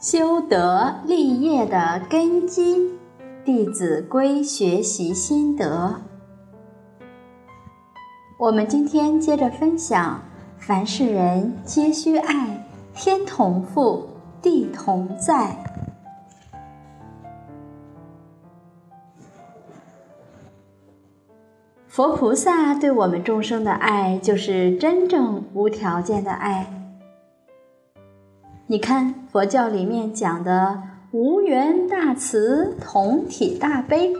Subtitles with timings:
[0.00, 2.74] 修德立业的根基，
[3.44, 6.00] 《弟子规》学习心得。
[8.38, 10.22] 我们今天接着分享：
[10.56, 14.06] 凡是人皆须爱，天同覆，
[14.40, 15.54] 地同在。
[21.86, 26.79] 佛菩萨对我们众生的爱，就是真正无条件的爱。
[28.70, 34.12] 你看佛教里面讲的无缘大慈，同体大悲。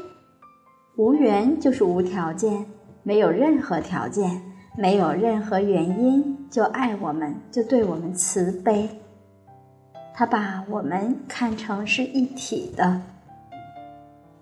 [0.97, 2.67] 无缘就是无条件，
[3.05, 4.43] 没有任何条件，
[4.77, 8.89] 没有任何原因就爱我们，就对我们慈悲。
[10.13, 13.01] 他把我们看成是一体的，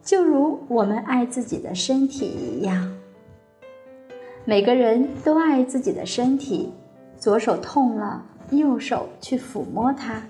[0.03, 2.97] 就如我们爱自己的身体一样。
[4.47, 6.73] 每个人都爱自己的身体，
[7.19, 8.25] 左手痛了。
[8.51, 10.23] 右手去抚摸它，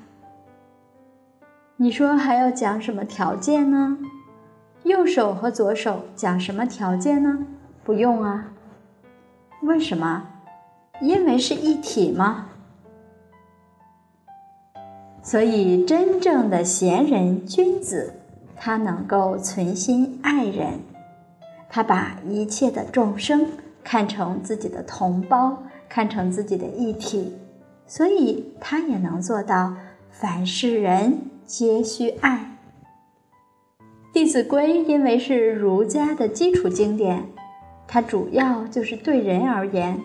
[1.76, 3.98] 你说还要讲什么条件呢？
[4.82, 7.46] 右手和左手讲什么条件呢？
[7.84, 8.52] 不用啊。
[9.62, 10.24] 为什么？
[11.00, 12.46] 因为是一体吗？
[15.22, 18.14] 所以真正的贤人君子，
[18.56, 20.80] 他能够存心爱人，
[21.68, 23.46] 他把一切的众生
[23.84, 27.36] 看成自己的同胞，看成自己的一体。
[27.88, 29.74] 所以，他也能做到
[30.10, 32.58] 凡是人皆须爱。
[34.12, 37.24] 《弟子规》因为是儒家的基础经典，
[37.86, 39.98] 它主要就是对人而言。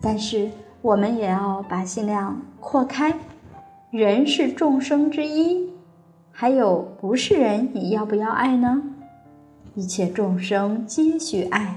[0.00, 0.50] 但是，
[0.82, 3.14] 我们也要把心量扩开，
[3.90, 5.70] 人是众生之一，
[6.32, 8.82] 还有不是人，你要不要爱呢？
[9.76, 11.76] 一切众生皆须爱。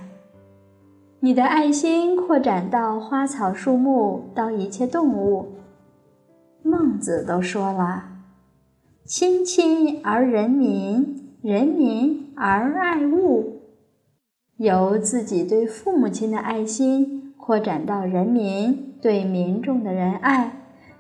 [1.20, 5.48] 你的爱心扩展到花草树木，到一切动物。
[6.62, 8.04] 孟子都说了
[9.04, 13.62] ：“亲亲而人民，人民而爱物。”
[14.58, 20.52] 由自己对父母亲的爱心扩展到人民对民众的仁爱，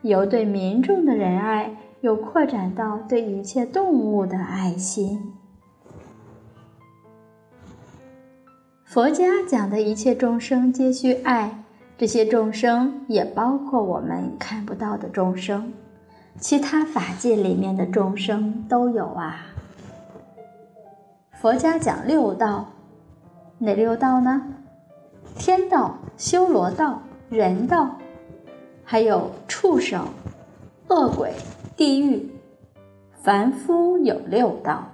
[0.01, 5.33] 由对民众的仁爱又扩展到对一切动物的爱心。
[8.97, 11.63] 佛家讲的一切众生皆须爱，
[11.99, 15.71] 这些众生也包括我们看不到的众生，
[16.39, 19.53] 其他法界里面的众生都有啊。
[21.33, 22.65] 佛家讲六道，
[23.59, 24.41] 哪六道呢？
[25.37, 27.99] 天道、修罗道、人道，
[28.83, 30.07] 还有畜生、
[30.87, 31.31] 恶鬼、
[31.75, 32.31] 地狱，
[33.21, 34.87] 凡夫有六道。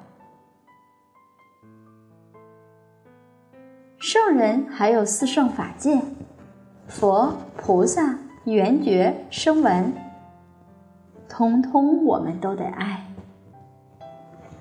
[4.13, 6.00] 圣人还有四圣法界，
[6.88, 9.91] 佛、菩萨、圆觉、声闻，
[11.28, 13.07] 通通我们都得爱。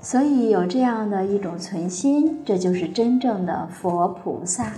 [0.00, 4.72] 所以有这样的一种存心，这就是真正的佛菩萨。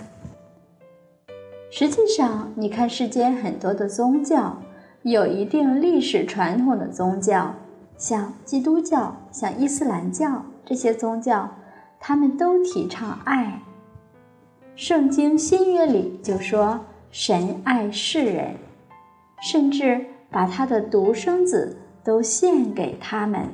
[1.70, 4.56] 实际上，你看世间很多的宗教，
[5.02, 7.54] 有一定历史传统的宗教，
[7.96, 11.50] 像基督教、像伊斯兰教这些宗教，
[12.00, 13.60] 他们都提倡爱。
[14.76, 18.56] 圣经新约里就说神爱世人，
[19.40, 23.46] 甚至把他的独生子都献给他们。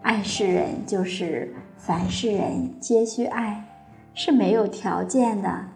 [0.00, 3.64] 爱世人就是凡世人皆须爱，
[4.14, 5.66] 是没有条件的，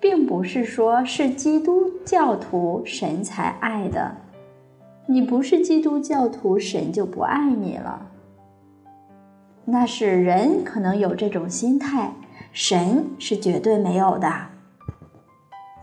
[0.00, 4.14] 并不是说是基督教徒神才爱的。
[5.06, 8.09] 你不是基督教徒，神就不爱你了。
[9.64, 12.12] 那是人可能有这种心态。
[12.52, 14.28] 神是绝对没有的，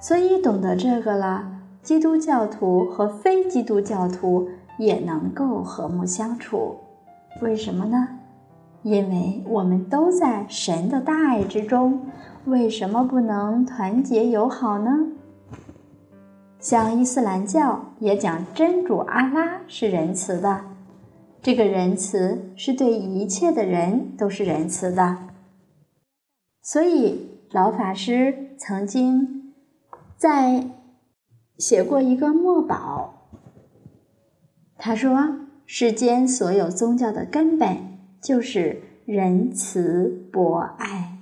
[0.01, 1.49] 所以懂得这个了，
[1.81, 6.75] 基督教徒和非基督教徒也能够和睦相处。
[7.41, 8.09] 为什么呢？
[8.83, 12.01] 因为我们都在神的大爱之中。
[12.43, 15.07] 为什么不能团结友好呢？
[16.59, 20.61] 像伊斯兰教也讲真主阿拉是仁慈的，
[21.47, 25.29] 这个仁慈是对一切的人都是仁慈的。
[26.61, 29.53] 所以，老法师曾经
[30.17, 30.69] 在
[31.57, 33.29] 写过一个墨宝。
[34.77, 37.77] 他说：“世间所有宗教的根本
[38.21, 41.19] 就是仁慈博爱，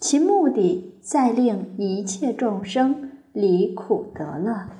[0.00, 4.70] 其目的在令一切众生离苦得乐。”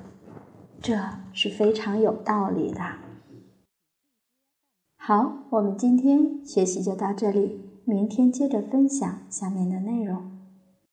[0.82, 0.98] 这
[1.32, 3.03] 是非常有道理的。
[5.06, 7.60] 好，我们今天学习就到这里。
[7.84, 10.30] 明天接着分享下面的内容，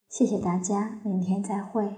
[0.10, 1.96] 谢谢大家，明天再会。